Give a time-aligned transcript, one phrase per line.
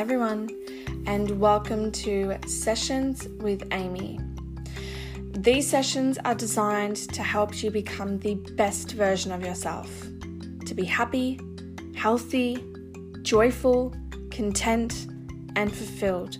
[0.00, 0.48] Everyone,
[1.04, 4.18] and welcome to Sessions with Amie.
[5.32, 9.90] These sessions are designed to help you become the best version of yourself,
[10.64, 11.38] to be happy,
[11.94, 12.64] healthy,
[13.20, 13.94] joyful,
[14.30, 15.06] content,
[15.54, 16.38] and fulfilled,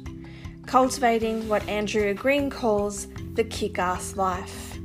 [0.64, 4.78] cultivating what Andrea Green calls the kick ass life.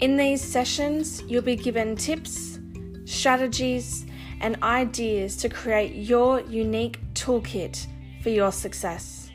[0.00, 2.58] In these sessions, you'll be given tips,
[3.06, 4.04] strategies,
[4.42, 7.86] and ideas to create your unique toolkit
[8.22, 9.30] for your success.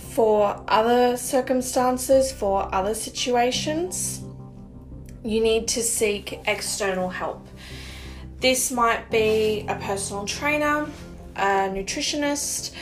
[0.00, 4.20] For other circumstances, for other situations,
[5.22, 7.46] you need to seek external help.
[8.40, 10.88] This might be a personal trainer,
[11.36, 12.72] a nutritionist,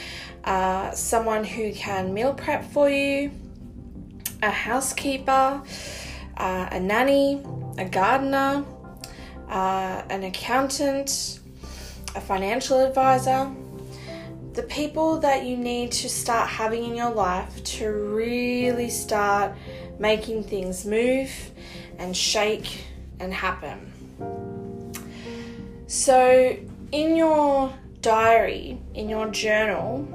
[0.44, 3.32] uh, someone who can meal prep for you,
[4.41, 5.60] a housekeeper,
[6.36, 7.44] uh, a nanny,
[7.76, 8.64] a gardener,
[9.48, 11.41] uh, an accountant,
[12.14, 13.50] a financial advisor.
[14.52, 19.56] The people that you need to start having in your life to really start
[19.98, 21.32] making things move
[21.98, 22.84] and shake
[23.19, 23.88] and happen.
[25.88, 26.54] So,
[26.93, 27.72] in your
[28.03, 30.06] diary, in your journal,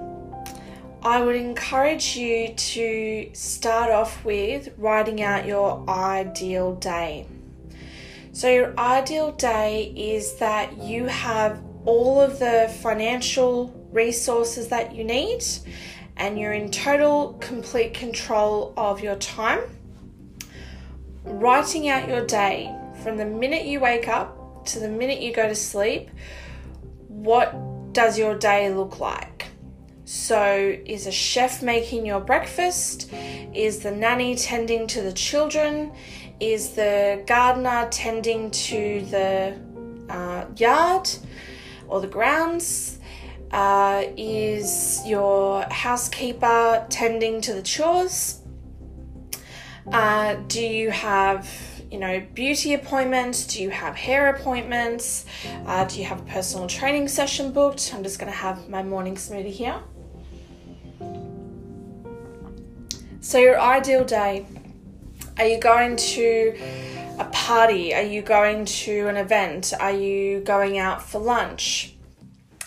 [1.02, 7.26] I would encourage you to start off with writing out your ideal day.
[8.34, 15.04] So, your ideal day is that you have all of the financial resources that you
[15.04, 15.44] need
[16.18, 19.62] and you're in total, complete control of your time.
[21.24, 25.48] Writing out your day from the minute you wake up to the minute you go
[25.48, 26.10] to sleep,
[27.08, 29.48] what does your day look like?
[30.06, 33.12] So, is a chef making your breakfast?
[33.54, 35.94] Is the nanny tending to the children?
[36.40, 39.58] Is the gardener tending to the
[40.10, 41.10] uh, yard
[41.88, 43.00] or the grounds?
[43.52, 48.42] Uh, is your housekeeper tending to the chores?
[49.92, 51.48] Uh, do you have
[51.94, 53.46] you know, beauty appointments?
[53.46, 55.28] Do you have hair appointments?
[55.68, 57.94] Uh, do you have a personal training session booked?
[57.94, 59.80] I'm just going to have my morning smoothie here.
[63.22, 64.48] So, your ideal day
[65.38, 66.58] are you going to
[67.20, 67.94] a party?
[67.94, 69.72] Are you going to an event?
[69.80, 71.94] Are you going out for lunch?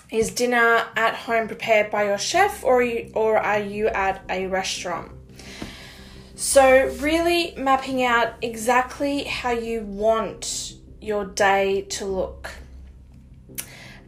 [0.09, 4.23] Is dinner at home prepared by your chef or are you, or are you at
[4.31, 5.16] a restaurant?
[6.39, 12.51] So, really mapping out exactly how you want your day to look.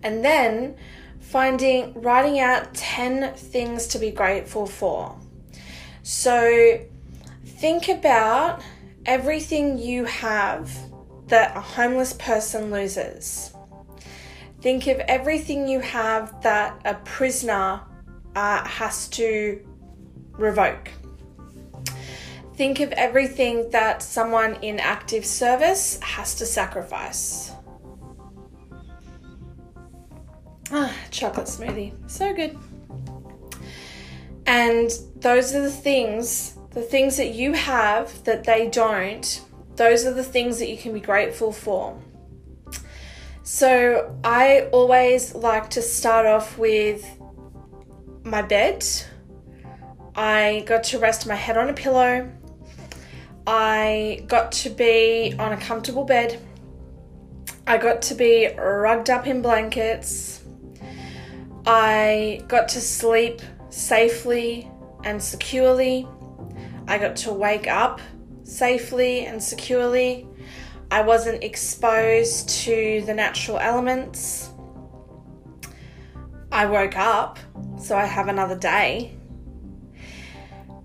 [0.02, 0.76] And then
[1.20, 5.18] finding, writing out 10 things to be grateful for.
[6.02, 6.78] So,
[7.46, 8.60] think about
[9.06, 10.70] everything you have
[11.28, 13.54] that a homeless person loses.
[14.60, 17.80] Think of everything you have that a prisoner
[18.36, 19.66] uh, has to
[20.32, 20.90] revoke.
[22.58, 27.52] Think of everything that someone in active service has to sacrifice.
[30.72, 31.92] Ah, chocolate smoothie.
[32.10, 32.58] So good.
[34.44, 34.90] And
[35.20, 39.40] those are the things the things that you have that they don't,
[39.76, 41.96] those are the things that you can be grateful for.
[43.44, 47.06] So I always like to start off with
[48.24, 48.84] my bed.
[50.16, 52.32] I got to rest my head on a pillow.
[53.50, 56.38] I got to be on a comfortable bed.
[57.66, 60.42] I got to be rugged up in blankets.
[61.66, 63.40] I got to sleep
[63.70, 64.70] safely
[65.02, 66.06] and securely.
[66.88, 68.02] I got to wake up
[68.42, 70.28] safely and securely.
[70.90, 74.50] I wasn't exposed to the natural elements.
[76.52, 77.38] I woke up,
[77.80, 79.17] so I have another day.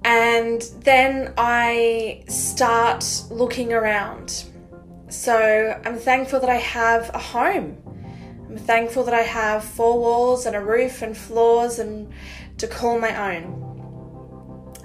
[0.06, 4.46] And then I start looking around.
[5.10, 7.78] So I'm thankful that I have a home.
[8.50, 12.12] I'm thankful that I have four walls and a roof and floors and
[12.58, 13.64] to call my own.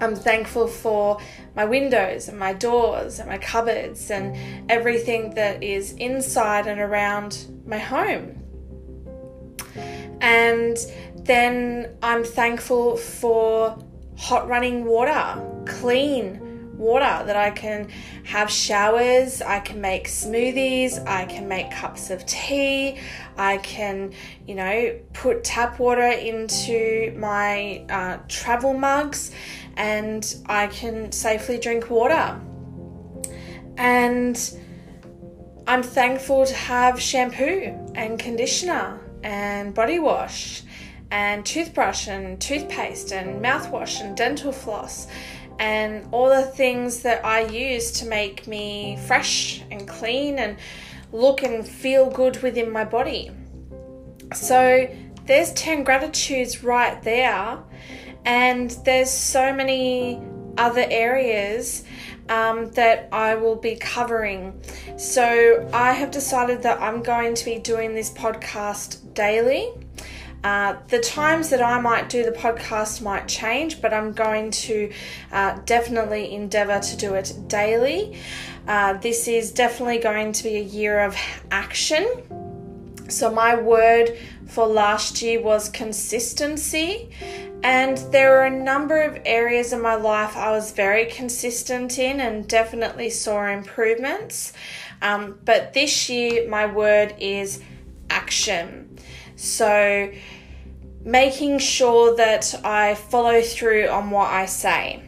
[0.00, 1.18] I'm thankful for
[1.56, 7.46] my windows and my doors and my cupboards and everything that is inside and around
[7.66, 8.42] my home.
[10.20, 10.76] And
[11.16, 13.76] then I'm thankful for
[14.18, 16.40] hot running water, clean
[16.76, 17.88] water that I can
[18.24, 22.98] have showers, I can make smoothies, I can make cups of tea,
[23.36, 24.12] I can,
[24.46, 29.32] you know, put tap water into my uh, travel mugs
[29.76, 32.40] and I can safely drink water.
[33.76, 34.58] And
[35.66, 40.62] I'm thankful to have shampoo and conditioner and body wash
[41.10, 45.06] and toothbrush and toothpaste and mouthwash and dental floss
[45.58, 50.56] and all the things that I use to make me fresh and clean and
[51.12, 53.30] look and feel good within my body.
[54.34, 54.88] So
[55.26, 57.58] there's 10 gratitudes right there
[58.24, 60.22] and there's so many
[60.56, 61.84] other areas
[62.28, 64.60] um, that I will be covering.
[64.96, 69.72] So I have decided that I'm going to be doing this podcast daily.
[70.44, 74.92] Uh, the times that I might do the podcast might change, but I'm going to
[75.32, 78.18] uh, definitely endeavor to do it daily.
[78.66, 81.16] Uh, this is definitely going to be a year of
[81.50, 82.06] action.
[83.08, 87.10] So, my word for last year was consistency.
[87.62, 92.20] And there were a number of areas in my life I was very consistent in
[92.20, 94.52] and definitely saw improvements.
[95.02, 97.60] Um, but this year, my word is
[98.10, 98.87] action.
[99.38, 100.10] So,
[101.04, 105.00] making sure that I follow through on what I say.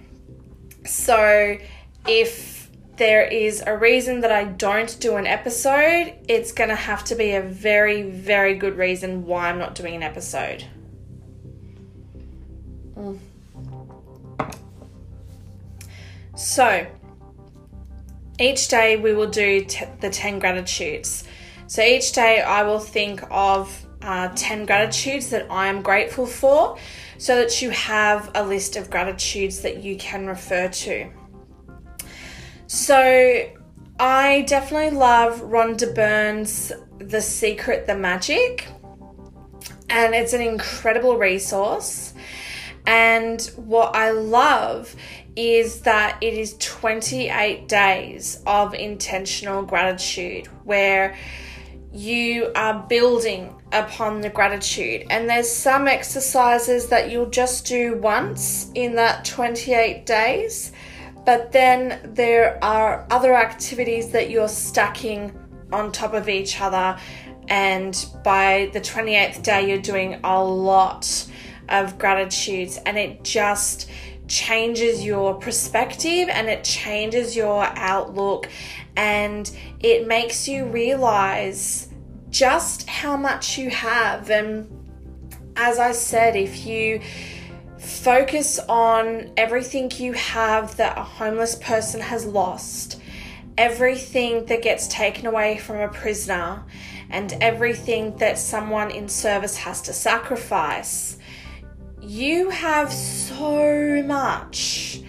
[0.86, 1.58] So,
[2.06, 7.02] if there is a reason that I don't do an episode, it's going to have
[7.06, 10.64] to be a very, very good reason why I'm not doing an episode.
[12.94, 13.18] Mm.
[16.36, 16.86] So,
[18.38, 21.24] each day we will do t- the 10 gratitudes.
[21.66, 26.78] So, each day I will think of uh, 10 gratitudes that I am grateful for
[27.18, 31.10] so that you have a list of gratitudes that you can refer to.
[32.66, 33.50] So
[33.98, 38.66] I definitely love Rhonda Byrne's The Secret, the Magic,
[39.90, 42.14] and it's an incredible resource.
[42.86, 44.94] And what I love
[45.36, 51.16] is that it is 28 days of intentional gratitude where
[51.92, 55.06] you are building upon the gratitude.
[55.10, 60.72] And there's some exercises that you'll just do once in that 28 days
[61.24, 65.32] but then there are other activities that you're stacking
[65.72, 66.98] on top of each other,
[67.48, 71.26] and by the 28th day, you're doing a lot
[71.68, 73.90] of gratitudes, and it just
[74.26, 78.48] changes your perspective and it changes your outlook,
[79.00, 81.88] and it makes you realize
[82.28, 84.30] just how much you have.
[84.30, 84.68] And
[85.56, 87.00] as I said, if you
[87.80, 93.00] Focus on everything you have that a homeless person has lost,
[93.56, 96.62] everything that gets taken away from a prisoner,
[97.08, 101.16] and everything that someone in service has to sacrifice.
[102.02, 105.00] You have so much,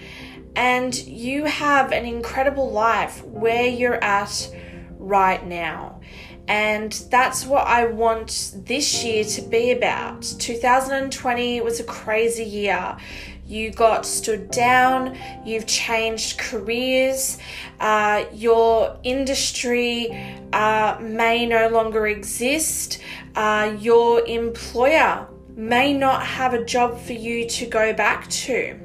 [0.56, 4.54] and you have an incredible life where you're at
[4.98, 6.00] right now.
[6.48, 10.24] And that's what I want this year to be about.
[10.40, 12.98] 2020 was a crazy year.
[13.46, 17.38] You got stood down, you've changed careers,
[17.80, 20.10] uh, your industry
[20.54, 23.02] uh, may no longer exist,
[23.36, 28.80] uh, your employer may not have a job for you to go back to.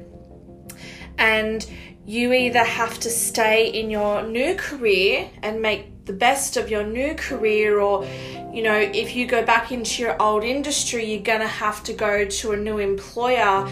[1.17, 1.65] And
[2.05, 6.83] you either have to stay in your new career and make the best of your
[6.83, 8.05] new career, or
[8.53, 11.93] you know, if you go back into your old industry, you're going to have to
[11.93, 13.69] go to a new employer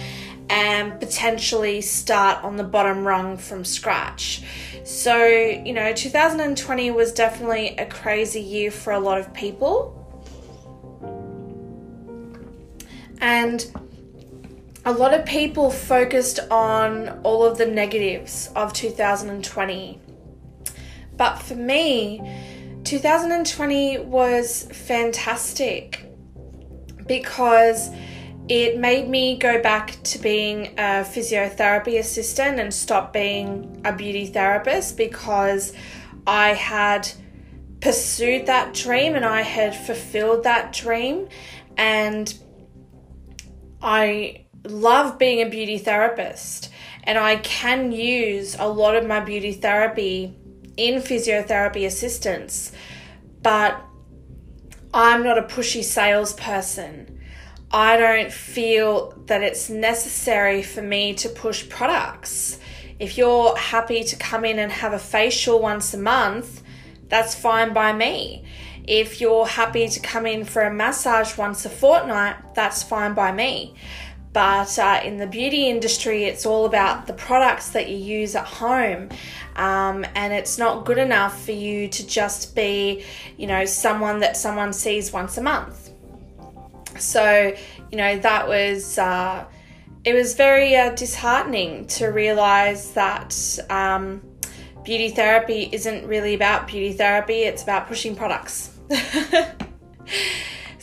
[0.50, 4.44] and potentially start on the bottom rung from scratch.
[4.84, 10.02] So, you know, 2020 was definitely a crazy year for a lot of people.
[13.22, 13.66] And
[14.86, 20.00] a lot of people focused on all of the negatives of 2020.
[21.18, 22.22] But for me,
[22.84, 26.06] 2020 was fantastic
[27.08, 27.90] because
[28.48, 34.28] it made me go back to being a physiotherapy assistant and stop being a beauty
[34.28, 35.74] therapist because
[36.28, 37.12] I had
[37.82, 41.28] pursued that dream and I had fulfilled that dream
[41.76, 42.32] and
[43.82, 46.70] I love being a beauty therapist
[47.06, 50.36] and I can use a lot of my beauty therapy
[50.76, 52.72] in physiotherapy assistance,
[53.42, 53.80] but
[54.94, 57.20] I'm not a pushy salesperson.
[57.72, 62.60] I don't feel that it's necessary for me to push products.
[63.00, 66.64] If you're happy to come in and have a facial once a month,
[67.10, 68.46] that's fine by me.
[68.88, 73.32] If you're happy to come in for a massage once a fortnight, that's fine by
[73.32, 73.76] me.
[74.36, 78.44] But uh, in the beauty industry, it's all about the products that you use at
[78.46, 79.08] home.
[79.56, 83.06] Um, and it's not good enough for you to just be,
[83.38, 85.90] you know, someone that someone sees once a month.
[87.00, 87.56] So,
[87.90, 88.98] you know, that was.
[88.98, 89.46] Uh,
[90.04, 93.34] it was very uh, disheartening to realize that
[93.70, 94.22] um,
[94.84, 98.78] beauty therapy isn't really about beauty therapy, it's about pushing products.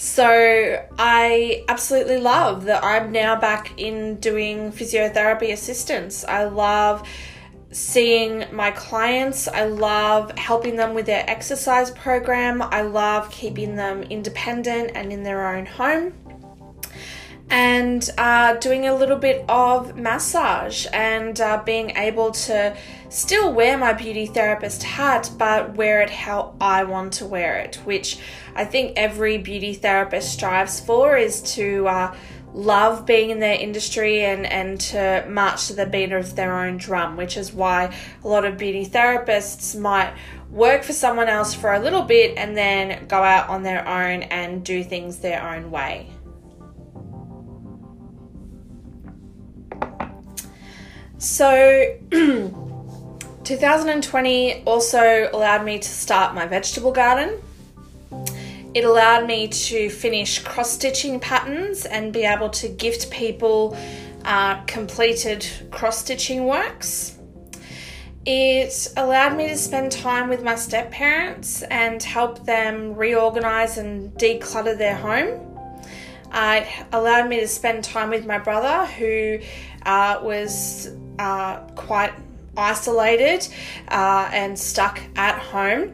[0.02, 6.25] So I absolutely love that I'm now back in doing physiotherapy assistance.
[6.25, 7.06] I love
[7.71, 9.47] seeing my clients.
[9.47, 12.62] I love helping them with their exercise program.
[12.62, 16.14] I love keeping them independent and in their own home
[17.52, 22.75] and uh, doing a little bit of massage and uh, being able to
[23.11, 27.76] still wear my beauty therapist hat but wear it how I want to wear it,
[27.85, 28.18] which
[28.54, 32.16] I think every beauty therapist strives for is to uh,
[32.54, 36.78] love being in their industry and, and to march to the beat of their own
[36.78, 37.94] drum, which is why
[38.25, 40.14] a lot of beauty therapists might
[40.50, 44.23] work for someone else for a little bit and then go out on their own
[44.23, 46.09] and do things their own way.
[51.22, 51.98] So,
[53.44, 57.40] 2020 also allowed me to start my vegetable garden.
[58.74, 63.76] It allowed me to finish cross stitching patterns and be able to gift people
[64.24, 67.16] uh, completed cross stitching works.
[68.26, 74.12] It allowed me to spend time with my step parents and help them reorganize and
[74.14, 75.40] declutter their home.
[76.32, 79.38] Uh, it allowed me to spend time with my brother, who
[79.86, 82.12] uh, was uh, quite
[82.57, 83.47] isolated
[83.88, 85.92] uh, and stuck at home.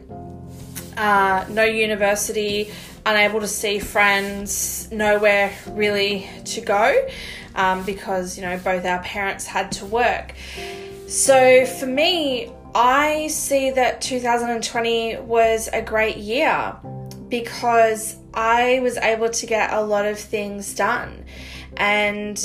[0.97, 2.71] Uh, no university,
[3.05, 7.07] unable to see friends, nowhere really to go
[7.55, 10.33] um, because you know both our parents had to work.
[11.07, 16.75] So for me, I see that 2020 was a great year
[17.29, 21.25] because I was able to get a lot of things done
[21.77, 22.39] and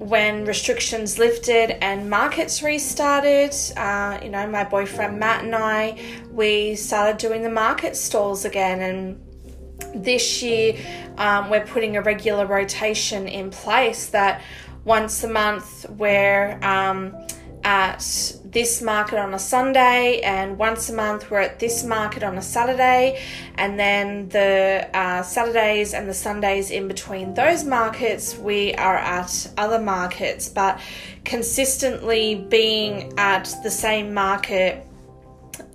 [0.00, 6.00] when restrictions lifted and markets restarted, uh, you know, my boyfriend Matt and I,
[6.32, 8.80] we started doing the market stalls again.
[8.80, 10.78] And this year,
[11.18, 14.40] um, we're putting a regular rotation in place that
[14.84, 17.14] once a month we're um,
[17.62, 22.36] at this market on a Sunday, and once a month we're at this market on
[22.36, 23.22] a Saturday,
[23.56, 29.50] and then the uh, Saturdays and the Sundays in between those markets we are at
[29.56, 30.80] other markets, but
[31.24, 34.84] consistently being at the same market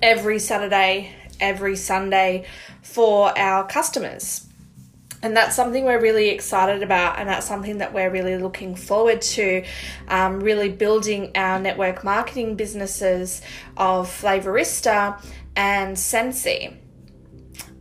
[0.01, 2.45] every Saturday, every Sunday
[2.81, 4.47] for our customers.
[5.25, 9.23] And that's something we're really excited about, and that's something that we're really looking forward
[9.23, 9.65] to.
[10.07, 13.41] Um, really building our network marketing businesses
[13.75, 15.19] of Flavorista
[15.55, 16.77] and Scentsy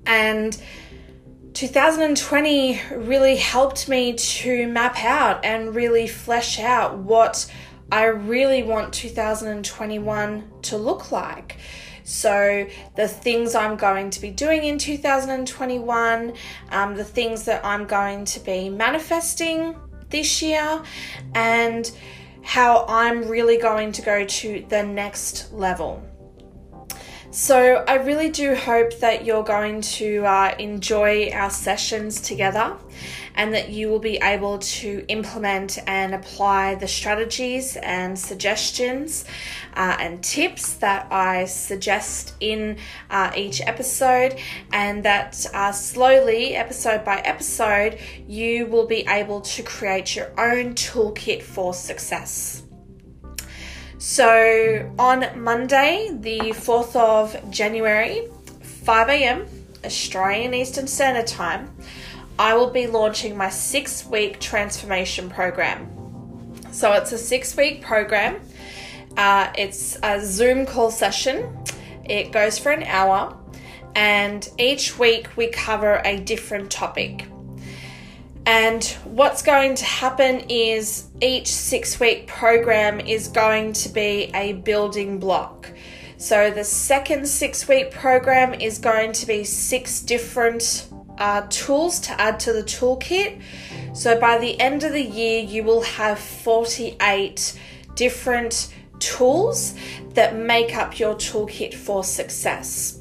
[0.07, 0.59] And
[1.53, 7.53] 2020 really helped me to map out and really flesh out what
[7.93, 11.59] I really want 2021 to look like.
[12.05, 16.35] So, the things I'm going to be doing in 2021,
[16.71, 19.75] um, the things that I'm going to be manifesting
[20.11, 20.83] this year,
[21.35, 21.91] and
[22.43, 26.07] how I'm really going to go to the next level.
[27.31, 32.77] So, I really do hope that you're going to uh, enjoy our sessions together
[33.35, 39.25] and that you will be able to implement and apply the strategies and suggestions
[39.75, 42.79] uh, and tips that I suggest in
[43.11, 44.39] uh, each episode,
[44.73, 50.75] and that uh, slowly, episode by episode, you will be able to create your own
[50.75, 52.63] toolkit for success.
[53.99, 58.29] So on Monday, the 4th of January,
[58.61, 59.47] 5 a.m.
[59.85, 61.75] Australian Eastern Standard Time,
[62.39, 65.91] I will be launching my six week transformation program.
[66.73, 68.41] So it's a six week program.
[69.17, 71.57] Uh, it's a Zoom call session.
[72.05, 73.37] It goes for an hour,
[73.95, 77.27] and each week we cover a different topic.
[78.47, 84.55] And what's going to happen is each six week program is going to be a
[84.55, 85.71] building block.
[86.19, 92.21] So the second six week program is going to be six different uh, tools to
[92.21, 93.41] add to the toolkit.
[93.95, 97.59] So by the end of the year, you will have 48
[97.95, 99.75] different tools
[100.15, 103.01] that make up your toolkit for success.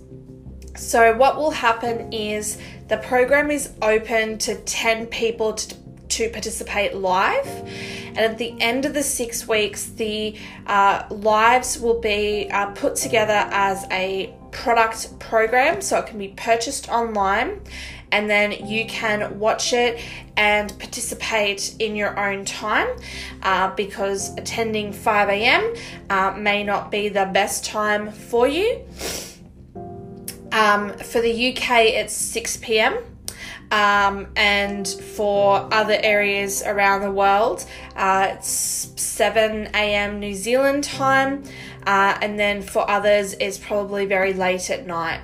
[0.75, 5.75] So, what will happen is the program is open to 10 people to,
[6.09, 7.47] to participate live.
[8.07, 12.95] And at the end of the six weeks, the uh, lives will be uh, put
[12.95, 17.59] together as a product program so it can be purchased online
[18.13, 19.99] and then you can watch it
[20.37, 22.87] and participate in your own time
[23.41, 25.73] uh, because attending 5 a.m.
[26.11, 28.85] Uh, may not be the best time for you.
[30.51, 32.99] Um, for the UK, it's 6 p.m.
[33.73, 37.65] Um, and for other areas around the world,
[37.95, 38.47] uh, it's
[39.01, 40.19] 7 a.m.
[40.19, 41.43] New Zealand time,
[41.87, 45.21] uh, and then for others, it's probably very late at night.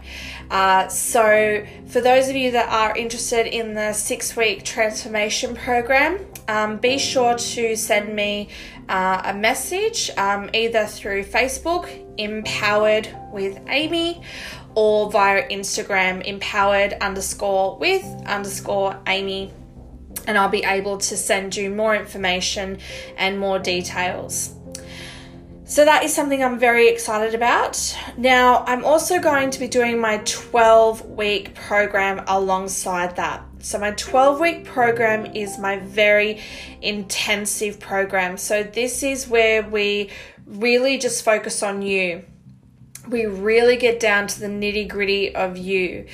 [0.50, 6.18] Uh, so, for those of you that are interested in the six week transformation program,
[6.48, 8.50] um, be sure to send me
[8.90, 14.24] uh, a message um, either through Facebook, Empowered with Amie,
[14.80, 19.52] or via Instagram, empowered underscore with underscore Amie.
[20.26, 22.80] And I'll be able to send you more information
[23.18, 24.56] and more details.
[25.66, 27.94] So that is something I'm very excited about.
[28.16, 33.44] Now, I'm also going to be doing my 12 week program alongside that.
[33.60, 36.40] So, my 12 week program is my very
[36.82, 38.38] intensive program.
[38.38, 40.10] So, this is where we
[40.46, 42.24] really just focus on you
[43.08, 46.06] we really get down to the nitty gritty of you.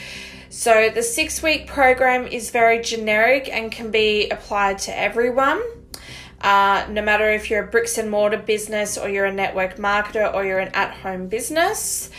[0.50, 5.62] So, the six week program is very generic and can be applied to everyone.
[6.42, 10.32] Uh, no matter if you're a bricks and mortar business or you're a network marketer
[10.34, 12.10] or you're an at home business.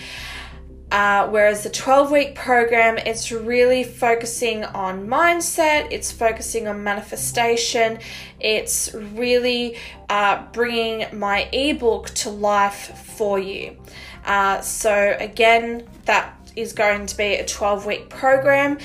[0.91, 7.99] Uh, whereas the 12 week program, it's really focusing on mindset, it's focusing on manifestation,
[8.39, 9.77] it's really
[10.09, 13.77] uh, bringing my ebook to life for you.
[14.25, 18.79] Uh, so, again, that is going to be a 12 week program,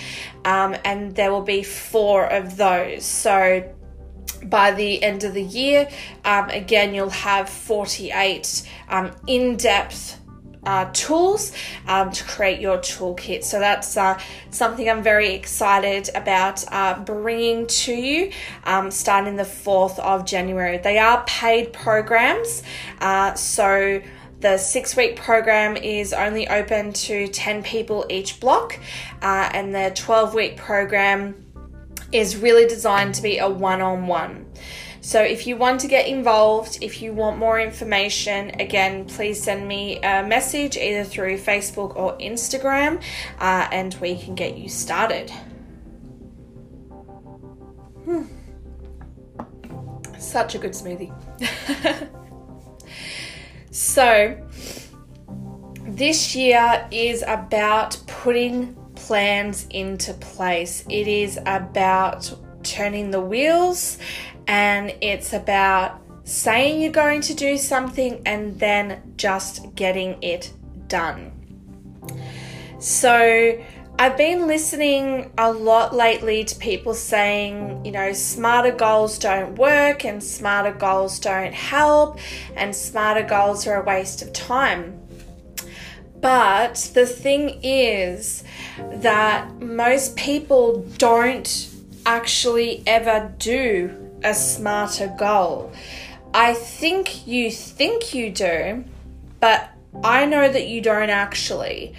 [0.44, 3.06] um, and there will be four of those.
[3.06, 3.64] So,
[4.46, 5.88] by the end of the year,
[6.26, 10.18] um, again, you'll have 48 um, in depth
[10.66, 11.52] uh, tools
[11.88, 13.44] um, to create your toolkit.
[13.44, 14.20] So that's uh,
[14.50, 18.32] something I'm very excited about uh, bringing to you
[18.64, 20.78] um, starting the 4th of January.
[20.78, 22.64] They are paid programs,
[23.00, 24.02] uh, so
[24.40, 28.80] the six week program is only open to 10 people each block,
[29.22, 31.46] uh, and the 12 week program
[32.12, 34.41] is really designed to be a one on one.
[35.02, 39.68] So, if you want to get involved, if you want more information, again, please send
[39.68, 43.02] me a message either through Facebook or Instagram,
[43.40, 45.32] uh, and we can get you started.
[48.06, 48.24] Hmm.
[50.20, 51.12] Such a good smoothie.
[53.72, 54.38] So,
[55.88, 60.84] this year is about putting plans into place.
[60.90, 63.98] It is about turning the wheels
[64.48, 70.54] and it's about saying you're going to do something and then just getting it
[70.88, 71.32] done.
[72.80, 73.62] So,
[74.00, 80.06] I've been listening a lot lately to people saying, you know, smarter goals don't work
[80.06, 82.18] and smarter goals don't help
[82.56, 85.00] and smarter goals are a waste of time.
[86.20, 88.44] But the thing is
[88.78, 91.70] that most people don't
[92.08, 95.72] actually ever do a smarter goal.
[96.34, 98.86] I think you think you do,
[99.40, 99.70] but
[100.04, 101.94] I know that you don't actually.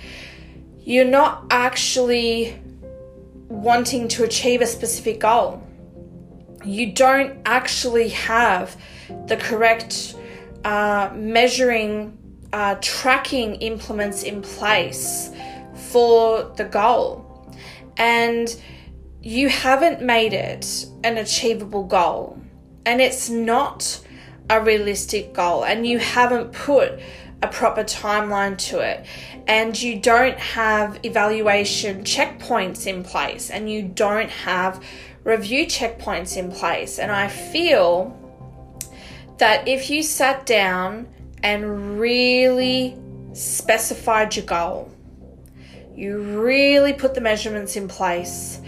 [0.81, 2.59] You're not actually
[3.49, 5.63] wanting to achieve a specific goal.
[6.65, 8.77] You don't actually have
[9.27, 10.17] the correct
[10.65, 12.17] uh, measuring,
[12.53, 15.31] uh, tracking implements in place
[15.75, 17.29] for the goal.
[17.97, 18.49] And
[19.23, 22.39] you haven't made it an achievable goal.
[22.85, 24.01] And it's not
[24.51, 25.65] a realistic goal.
[25.65, 26.99] And you haven't put
[27.43, 29.05] a proper timeline to it
[29.49, 34.83] and you don't have evaluation checkpoints in place and you don't have
[35.25, 36.99] review checkpoints in place.
[36.99, 38.17] And I feel
[39.39, 41.09] that if you sat down
[41.43, 42.97] and really
[43.33, 44.93] specified your goal,
[45.97, 48.62] you really put the measurements in place,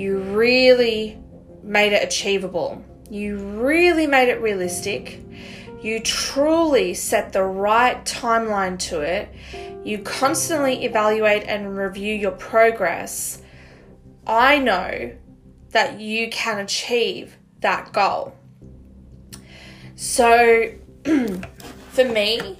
[0.00, 1.18] you really
[1.62, 5.20] made it achievable, you really made it realistic,
[5.82, 9.28] you truly set the right timeline to it,
[9.84, 13.42] you constantly evaluate and review your progress,
[14.26, 15.12] I know
[15.70, 18.34] that you can achieve that goal.
[19.96, 20.72] So,
[21.04, 22.58] for me,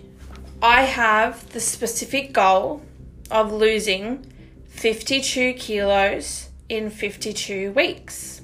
[0.60, 2.82] I have the specific goal
[3.30, 4.30] of losing
[4.68, 8.40] 52 kilos in 52 weeks.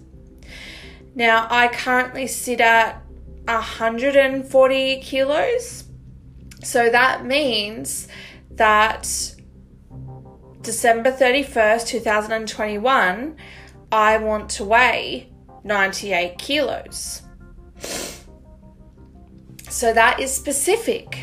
[1.15, 3.03] Now, I currently sit at
[3.47, 5.85] 140 kilos,
[6.63, 8.09] so that means
[8.51, 9.35] that
[10.61, 13.37] December 31st, 2021,
[13.93, 17.23] I want to weigh 98 kilos.
[19.69, 21.19] So that is specific.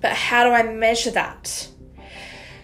[0.00, 1.68] But how do I measure that?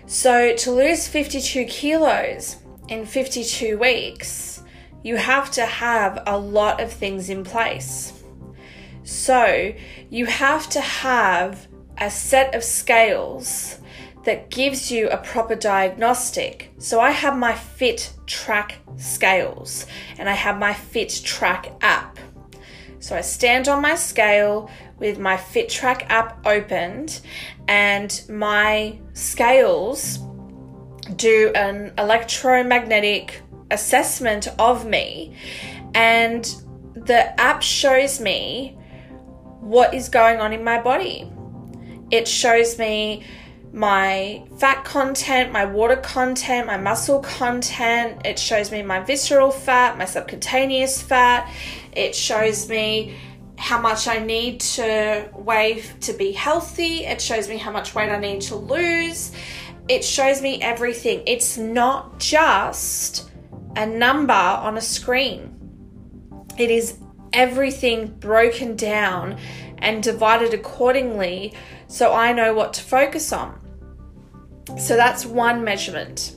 [0.07, 2.57] So to lose 52 kilos
[2.89, 4.63] in 52 weeks,
[5.03, 8.23] you have to have a lot of things in place.
[9.05, 9.73] So
[10.11, 11.69] you have to have
[11.99, 13.79] a set of scales
[14.25, 16.73] that gives you a proper diagnostic.
[16.79, 19.87] So I have my Fit Track scales
[20.19, 22.19] and I have my Fit Track app.
[22.99, 27.21] So I stand on my scale with my Fit Track app opened
[27.69, 30.21] and my scales
[31.17, 35.37] do an electromagnetic assessment of me
[35.95, 36.57] and
[36.95, 38.77] the app shows me
[39.61, 41.31] what is going on in my body.
[42.11, 43.25] It shows me
[43.73, 48.25] my fat content, my water content, my muscle content.
[48.25, 51.53] It shows me my visceral fat, my subcutaneous fat.
[51.93, 53.17] It shows me
[53.57, 57.05] how much I need to weigh to be healthy.
[57.05, 59.33] It shows me how much weight I need to lose.
[59.89, 61.23] It shows me everything.
[61.27, 63.31] It's not just
[63.77, 65.51] a number on a screen,
[66.57, 66.99] it is
[67.33, 69.37] everything broken down
[69.79, 71.53] and divided accordingly
[71.89, 73.61] so I know what to focus on.
[74.79, 76.37] So that's one measurement.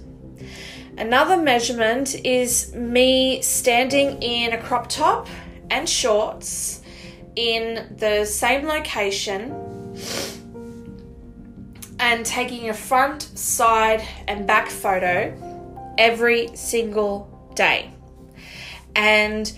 [0.98, 5.28] Another measurement is me standing in a crop top
[5.70, 6.82] and shorts
[7.36, 9.52] in the same location
[12.00, 15.34] and taking a front, side, and back photo
[15.98, 17.92] every single day.
[18.96, 19.52] And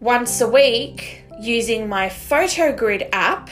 [0.00, 3.50] once a week, using my photo grid app,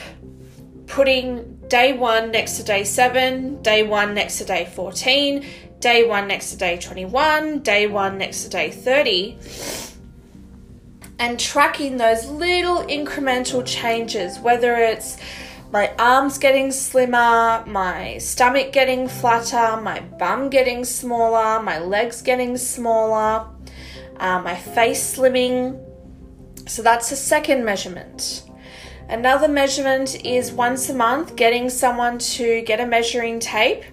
[0.87, 5.45] putting day one next to day seven, day one next to day 14,
[5.79, 9.37] day one next to day 21, day one next to day 30,
[11.19, 15.17] and tracking those little incremental changes, whether it's
[15.71, 22.55] my arms getting slimmer, my stomach getting flatter, my bum getting smaller, my legs getting
[22.57, 23.47] smaller,
[24.17, 25.83] uh, my face slimming.
[26.67, 28.43] So that's the second measurement.
[29.09, 33.83] Another measurement is once a month getting someone to get a measuring tape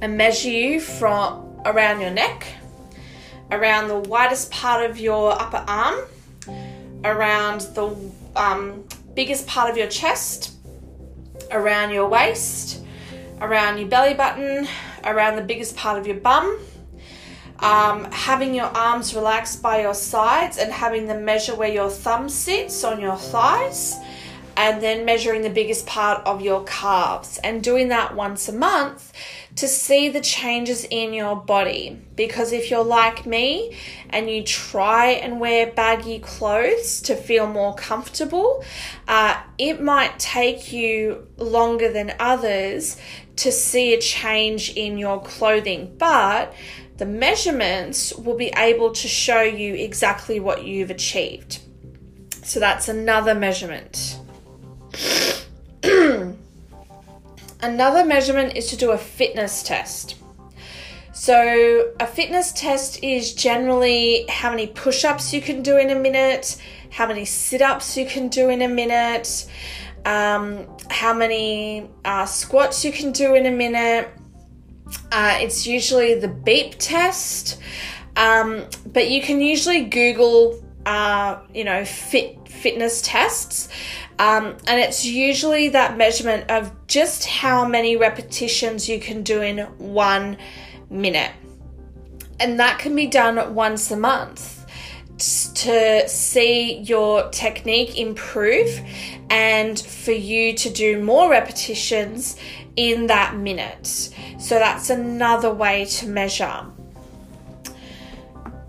[0.00, 2.46] and measure you from around your neck,
[3.50, 6.00] around the widest part of your upper arm,
[7.04, 7.96] around the
[8.36, 8.84] um,
[9.14, 10.53] biggest part of your chest,
[11.50, 12.84] around your waist,
[13.40, 14.66] around your belly button,
[15.04, 16.58] around the biggest part of your bum.
[17.60, 22.28] Um, having your arms relaxed by your sides and having them measure where your thumb
[22.28, 23.96] sits on your thighs
[24.56, 29.12] and then measuring the biggest part of your calves and doing that once a month
[29.56, 32.00] to see the changes in your body.
[32.16, 33.76] Because if you're like me
[34.10, 38.64] and you try and wear baggy clothes to feel more comfortable,
[39.06, 42.96] uh, it might take you longer than others
[43.36, 45.94] to see a change in your clothing.
[45.98, 46.54] But
[46.96, 51.60] the measurements will be able to show you exactly what you've achieved.
[52.42, 54.18] So that's another measurement.
[57.60, 60.16] Another measurement is to do a fitness test.
[61.12, 65.94] So, a fitness test is generally how many push ups you can do in a
[65.94, 69.48] minute, how many sit ups you can do in a minute,
[70.04, 74.08] um, how many uh, squats you can do in a minute.
[75.10, 77.60] Uh, it's usually the beep test,
[78.16, 83.68] um, but you can usually Google, uh, you know, fit fitness tests.
[84.18, 89.58] Um, and it's usually that measurement of just how many repetitions you can do in
[89.78, 90.36] one
[90.88, 91.32] minute.
[92.38, 94.66] And that can be done once a month
[95.18, 98.80] to see your technique improve
[99.30, 102.36] and for you to do more repetitions
[102.76, 103.86] in that minute.
[104.38, 106.66] So that's another way to measure.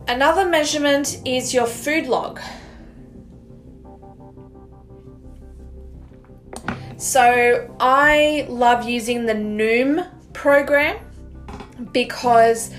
[0.08, 2.40] Another measurement is your food log.
[7.06, 10.98] So I love using the Noom program
[11.92, 12.74] because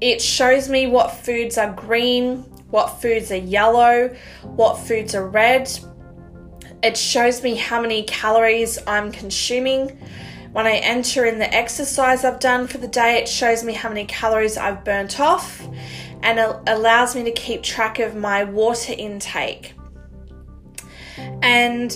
[0.00, 2.38] it shows me what foods are green,
[2.70, 5.70] what foods are yellow, what foods are red.
[6.82, 9.98] It shows me how many calories I'm consuming.
[10.52, 13.90] When I enter in the exercise I've done for the day, it shows me how
[13.90, 15.60] many calories I've burnt off
[16.22, 19.74] and it allows me to keep track of my water intake.
[21.42, 21.94] And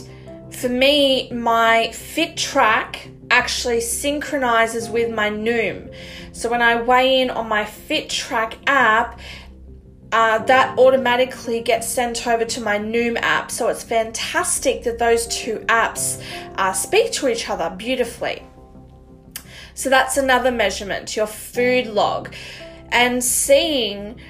[0.54, 5.94] for me, my Fit Track actually synchronizes with my Noom.
[6.32, 9.20] So when I weigh in on my Fit Track app,
[10.12, 13.50] uh, that automatically gets sent over to my Noom app.
[13.50, 16.22] So it's fantastic that those two apps
[16.56, 18.42] uh, speak to each other beautifully.
[19.74, 22.34] So that's another measurement, your food log,
[22.90, 24.20] and seeing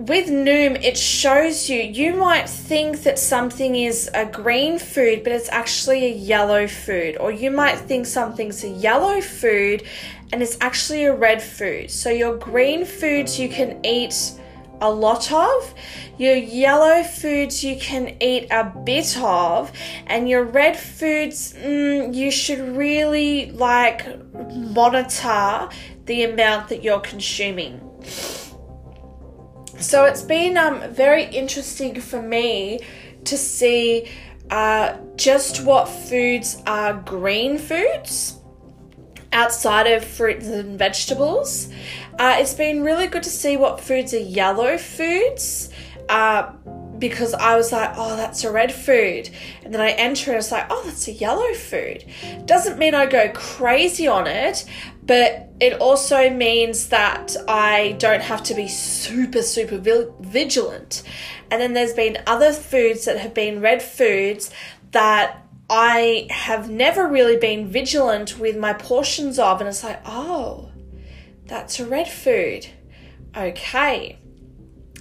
[0.00, 5.30] with Noom, it shows you, you might think that something is a green food, but
[5.30, 7.18] it's actually a yellow food.
[7.18, 9.82] Or you might think something's a yellow food
[10.32, 11.90] and it's actually a red food.
[11.90, 14.32] So your green foods you can eat
[14.80, 15.74] a lot of,
[16.16, 19.70] your yellow foods you can eat a bit of,
[20.06, 24.06] and your red foods mm, you should really like
[24.54, 25.68] monitor
[26.06, 27.82] the amount that you're consuming.
[29.80, 32.80] So it's been um, very interesting for me
[33.24, 34.10] to see
[34.50, 38.36] uh, just what foods are green foods
[39.32, 41.72] outside of fruits and vegetables.
[42.18, 45.70] Uh, it's been really good to see what foods are yellow foods.
[46.08, 46.52] Uh,
[47.00, 49.30] because I was like, oh, that's a red food.
[49.64, 52.04] And then I enter and it's like, oh, that's a yellow food.
[52.44, 54.64] Doesn't mean I go crazy on it,
[55.02, 59.78] but it also means that I don't have to be super, super
[60.20, 61.02] vigilant.
[61.50, 64.52] And then there's been other foods that have been red foods
[64.92, 69.60] that I have never really been vigilant with my portions of.
[69.60, 70.70] And it's like, oh,
[71.46, 72.68] that's a red food.
[73.36, 74.19] Okay.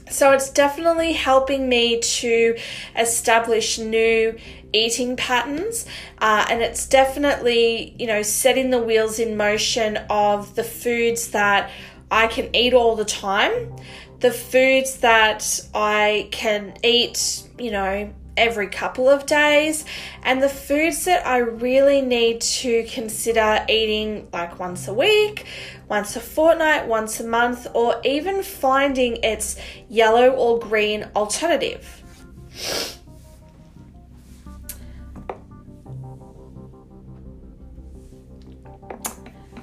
[0.09, 2.57] So it's definitely helping me to
[2.97, 4.37] establish new
[4.73, 5.85] eating patterns,
[6.19, 11.71] uh, and it's definitely, you know, setting the wheels in motion of the foods that
[12.11, 13.75] I can eat all the time,
[14.19, 19.85] the foods that I can eat, you know, every couple of days,
[20.23, 25.45] and the foods that I really need to consider eating like once a week,
[25.87, 29.57] once a fortnight, once a month, or even finding its
[29.89, 32.03] yellow or green alternative.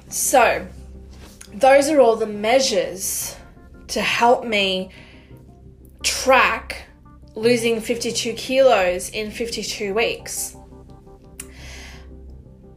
[0.09, 0.65] So,
[1.53, 3.35] those are all the measures
[3.89, 4.89] to help me
[6.03, 6.86] track
[7.37, 10.57] losing 52 kilos in 52 weeks.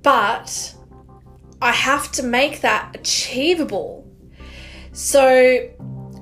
[0.02, 0.74] But
[1.62, 4.06] I have to make that achievable.
[4.92, 5.68] So,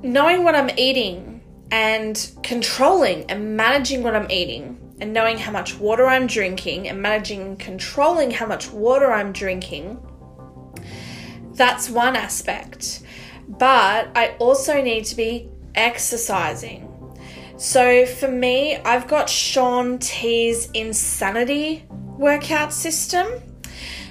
[0.02, 5.76] knowing what I'm eating and controlling and managing what I'm eating and knowing how much
[5.76, 9.98] water I'm drinking and managing and controlling how much water I'm drinking,
[11.54, 13.02] that's one aspect.
[13.48, 16.87] But I also need to be exercising.
[17.58, 23.26] So for me, I've got Shaun T's Insanity workout system.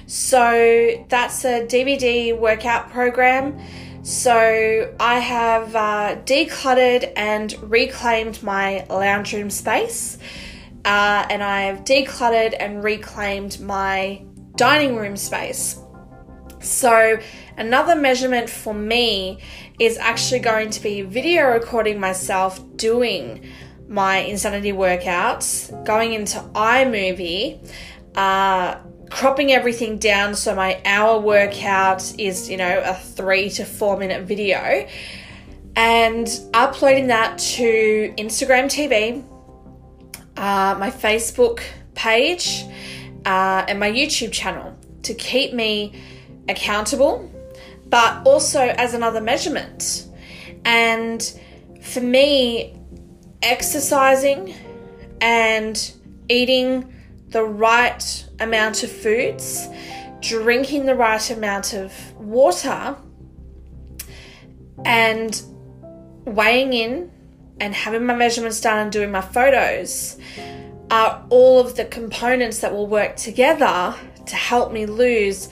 [0.06, 3.58] So that's a DVD workout program.
[4.02, 10.18] So I have uh, decluttered and reclaimed my lounge room space,
[10.84, 14.24] uh, and I've decluttered and reclaimed my
[14.56, 15.80] dining room space.
[16.60, 17.18] So,
[17.56, 19.38] another measurement for me
[19.78, 23.48] is actually going to be video recording myself doing
[23.88, 27.66] my insanity workouts, going into iMovie,
[28.16, 28.76] uh,
[29.10, 34.24] cropping everything down so my hour workout is, you know, a three to four minute
[34.24, 34.86] video
[35.78, 39.22] and uploading that to Instagram TV,
[40.36, 41.60] uh, my Facebook
[41.94, 42.64] page,
[43.24, 45.92] uh, and my YouTube channel to keep me
[46.48, 47.30] accountable,
[47.90, 50.06] but also as another measurement.
[50.64, 51.22] And
[51.82, 52.78] for me,
[53.42, 54.54] exercising
[55.20, 55.92] and
[56.28, 56.94] eating
[57.28, 59.68] the right amount of foods,
[60.20, 62.96] drinking the right amount of water,
[64.84, 65.42] and
[66.24, 67.10] weighing in
[67.60, 70.18] and having my measurements done and doing my photos
[70.90, 73.94] are all of the components that will work together
[74.26, 75.48] to help me lose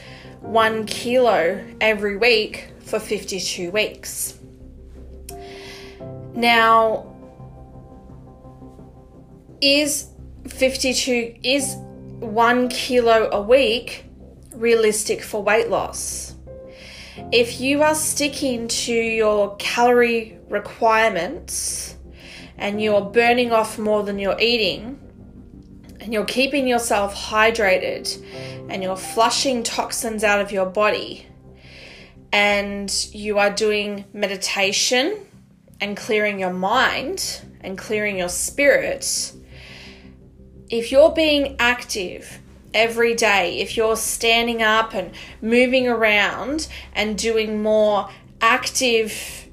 [0.46, 4.38] one kilo every week for 52 weeks.
[6.34, 7.12] Now,
[9.60, 10.08] is
[10.46, 11.74] 52 is
[12.20, 14.04] one kilo a week
[14.54, 16.34] realistic for weight loss?
[17.32, 21.96] If you are sticking to your calorie requirements
[22.56, 25.00] and you're burning off more than you're eating,
[26.06, 28.24] and you're keeping yourself hydrated
[28.70, 31.26] and you're flushing toxins out of your body,
[32.32, 35.26] and you are doing meditation
[35.80, 39.32] and clearing your mind and clearing your spirit,
[40.70, 42.40] if you're being active
[42.72, 45.10] every day, if you're standing up and
[45.42, 48.08] moving around and doing more
[48.40, 49.48] active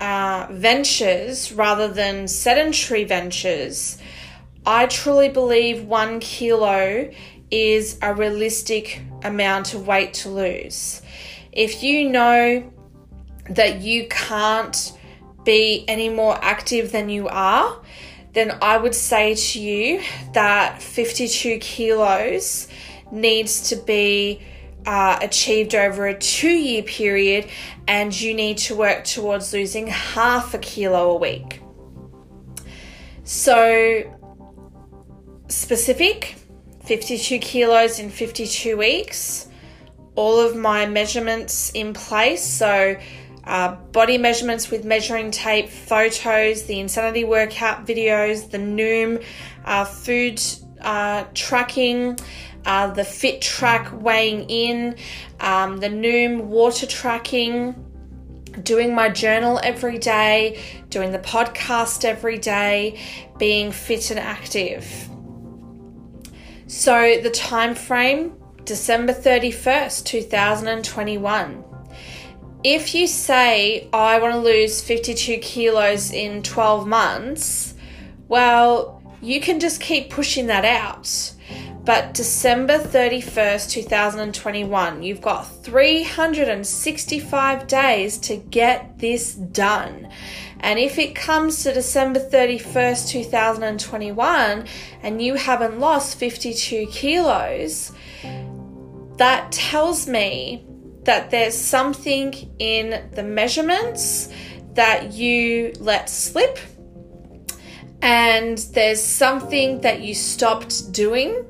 [0.00, 3.96] uh, ventures rather than sedentary ventures,
[4.66, 7.10] I truly believe one kilo
[7.50, 11.02] is a realistic amount of weight to lose.
[11.52, 12.72] If you know
[13.50, 14.92] that you can't
[15.44, 17.80] be any more active than you are,
[18.32, 22.66] then I would say to you that 52 kilos
[23.12, 24.42] needs to be
[24.86, 27.48] uh, achieved over a two year period,
[27.86, 31.60] and you need to work towards losing half a kilo a week.
[33.22, 34.13] So,
[35.48, 36.36] specific
[36.84, 39.48] 52 kilos in 52 weeks,
[40.14, 42.44] all of my measurements in place.
[42.44, 42.96] So,
[43.44, 49.22] uh, body measurements with measuring tape, photos, the Insanity workout videos, the Noom
[49.64, 50.40] uh, food
[50.80, 52.18] uh, tracking,
[52.64, 54.96] uh, the Fit Track weighing in,
[55.40, 57.74] um, the Noom water tracking,
[58.62, 63.00] doing my journal every day, doing the podcast every day,
[63.38, 65.10] being fit and active.
[66.66, 71.64] So the time frame December 31st, 2021
[72.64, 77.74] if you say, I want to lose 52 kilos in 12 months,
[78.26, 81.32] well, you can just keep pushing that out.
[81.84, 90.08] But December 31st, 2021, you've got 365 days to get this done.
[90.60, 94.66] And if it comes to December 31st, 2021,
[95.02, 97.92] and you haven't lost 52 kilos,
[99.18, 100.66] that tells me
[101.02, 104.32] that there's something in the measurements
[104.72, 106.58] that you let slip,
[108.02, 111.44] and there's something that you stopped doing,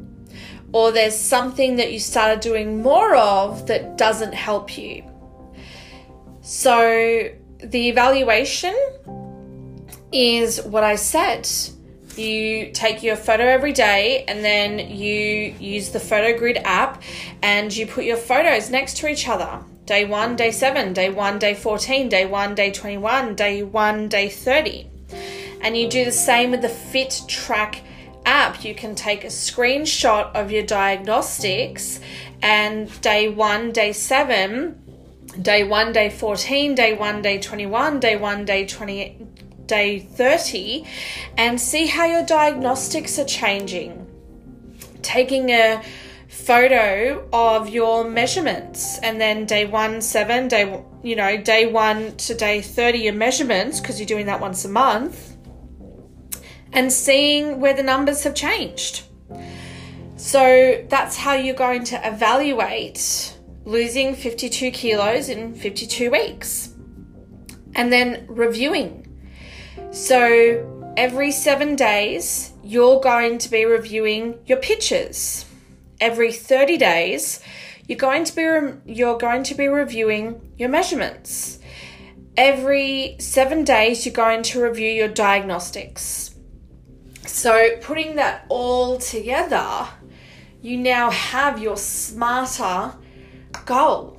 [0.73, 5.05] or there's something that you started doing more of that doesn't help you.
[6.43, 7.31] So,
[7.71, 8.75] the evaluation
[10.13, 11.49] is what I said
[12.19, 17.03] you take your photo every day and then you use the photo grid app
[17.43, 19.61] and you put your photos next to each other.
[19.87, 24.29] Day one day seven day one day 14 day one day 21 day one day
[24.29, 24.89] 30
[25.61, 27.83] and you do the same with the fit track
[28.25, 28.65] app.
[28.65, 32.01] You can take a screenshot of your diagnostics
[32.43, 34.81] and day one day seven
[35.41, 39.27] day one day 14 day one day 21 day one day 20
[39.67, 40.85] day 30
[41.37, 44.07] and see how your diagnostics are changing.
[45.03, 45.83] Taking a
[46.29, 52.35] photo of your measurements and then day 1 7 day you know day 1 to
[52.35, 55.37] day 30 your measurements because you're doing that once a month
[56.73, 59.05] and seeing where the numbers have changed.
[60.17, 63.34] So that's how you're going to evaluate
[63.65, 66.75] losing 52 kilos in 52 weeks.
[67.75, 69.05] And then reviewing
[69.95, 75.45] so every seven days, you're going to be reviewing your pictures.
[76.01, 77.39] Every 30 days,
[77.87, 81.61] you're going to be re- you're going to be reviewing your measurements.
[82.37, 86.35] Every 7 days you're going to review your diagnostics.
[87.25, 89.87] So putting that all together,
[90.61, 92.95] you now have your smarter
[93.65, 94.19] goal.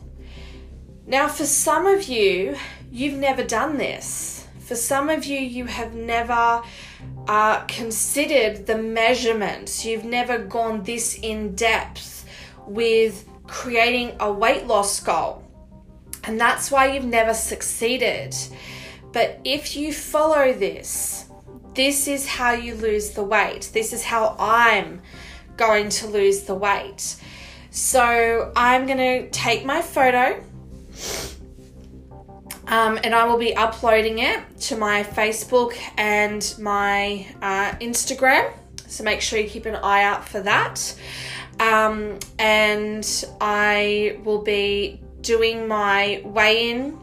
[1.07, 2.57] Now, for some of you,
[2.91, 4.47] you've never done this.
[4.59, 6.63] For some of you, you have never
[7.27, 9.85] uh, considered the measurements.
[9.85, 12.25] You've never gone this in depth
[12.65, 15.43] with creating a weight loss goal.
[16.23, 18.35] And that's why you've never succeeded.
[19.11, 21.25] But if you follow this,
[21.75, 23.69] this is how you lose the weight.
[23.73, 25.01] This is how I'm
[25.57, 27.17] going to lose the weight.
[27.75, 30.41] So I'm going to take my photo
[32.67, 38.49] um, and I will be uploading it to my Facebook and my uh, Instagram.
[38.87, 40.97] So make sure you keep an eye out for that.
[41.59, 46.97] Um, and I will be doing my weigh in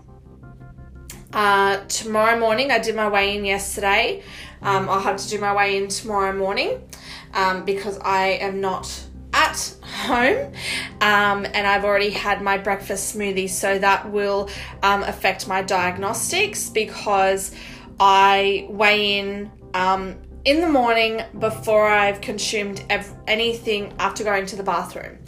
[1.35, 2.70] uh, tomorrow morning.
[2.70, 4.23] I did my weigh in yesterday.
[4.62, 6.83] Um, I'll have to do my weigh in tomorrow morning
[7.35, 9.05] um, because I am not
[9.43, 10.53] at home
[11.01, 14.49] um, and I've already had my breakfast smoothie, so that will
[14.82, 17.53] um, affect my diagnostics because
[17.99, 24.57] I weigh in um, in the morning before I've consumed ev- anything after going to
[24.57, 25.18] the bathroom.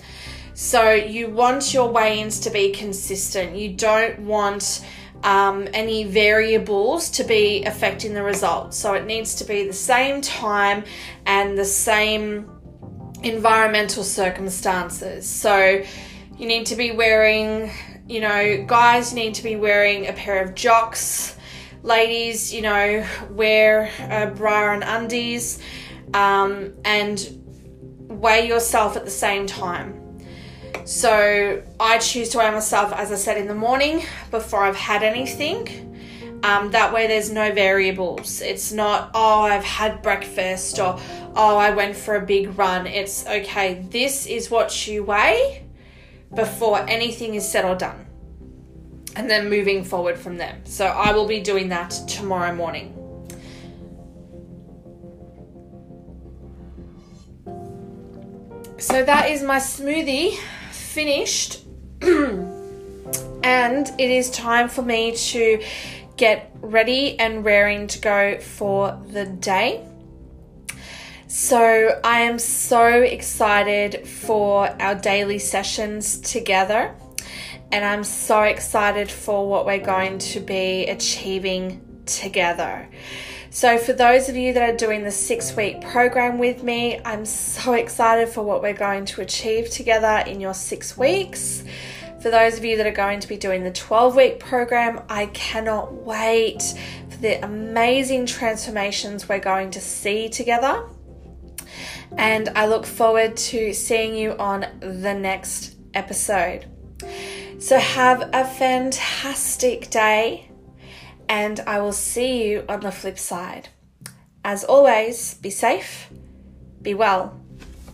[0.55, 3.57] So you want your weigh ins to be consistent.
[3.57, 4.85] You don't want
[5.25, 8.77] um, any variables to be affecting the results.
[8.77, 10.85] So it needs to be the same time
[11.27, 12.54] and the same
[13.25, 15.29] environmental circumstances.
[15.29, 15.83] So
[16.39, 17.71] you need to be wearing,
[18.07, 21.37] you know, guys need to be wearing a pair of jocks.
[21.83, 25.61] Ladies, you know, wear a bra and undies
[26.15, 27.41] um, and
[28.09, 30.01] weigh yourself at the same time.
[30.85, 35.03] So I choose to weigh myself, as I said, in the morning before I've had
[35.03, 35.94] anything.
[36.45, 38.43] Um, that way, there's no variables.
[38.43, 41.01] It's not, oh, I've had breakfast or,
[41.35, 42.87] oh, I went for a big run.
[42.87, 45.65] It's okay, this is what you weigh
[46.35, 48.05] before anything is said or done.
[49.17, 50.67] And then moving forward from them.
[50.67, 52.93] So I will be doing that tomorrow morning.
[58.77, 60.37] So that is my smoothie
[60.73, 61.63] finished.
[62.03, 65.63] and it is time for me to
[66.17, 69.87] get ready and raring to go for the day.
[71.27, 76.95] So, I am so excited for our daily sessions together,
[77.73, 82.89] and I'm so excited for what we're going to be achieving together.
[83.51, 87.25] So, for those of you that are doing the six week program with me, I'm
[87.25, 91.65] so excited for what we're going to achieve together in your six weeks.
[92.25, 95.27] For those of you that are going to be doing the 12 week program, I
[95.27, 96.63] cannot wait
[97.11, 100.85] for the amazing transformations we're going to see together.
[102.17, 106.65] And I look forward to seeing you on the next episode.
[107.59, 110.51] So, have a fantastic day,
[111.29, 113.69] and I will see you on the flip side.
[114.43, 116.09] As always, be safe,
[116.81, 117.39] be well,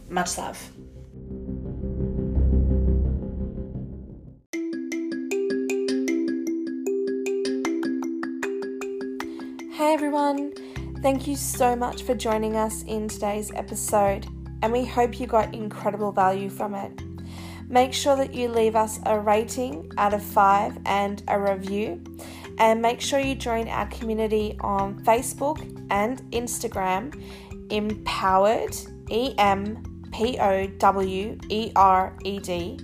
[0.09, 0.71] much love.
[9.81, 10.53] Hey everyone,
[11.01, 14.27] thank you so much for joining us in today's episode,
[14.61, 16.93] and we hope you got incredible value from it.
[17.67, 22.05] Make sure that you leave us a rating out of five and a review,
[22.59, 25.59] and make sure you join our community on Facebook
[25.89, 27.19] and Instagram,
[27.71, 28.77] Empowered,
[29.09, 32.79] E M P O W E R E D,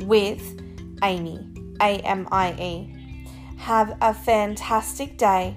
[0.00, 0.60] with
[1.00, 1.48] Amie,
[1.80, 2.94] A M I E.
[3.56, 5.56] Have a fantastic day